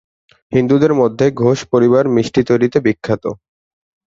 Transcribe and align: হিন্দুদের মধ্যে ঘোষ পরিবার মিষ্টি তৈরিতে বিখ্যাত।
হিন্দুদের 0.51 0.93
মধ্যে 1.01 1.25
ঘোষ 1.41 1.59
পরিবার 1.71 2.03
মিষ্টি 2.15 2.41
তৈরিতে 2.49 2.77
বিখ্যাত। 2.85 3.23